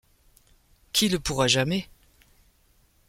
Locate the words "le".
1.09-1.19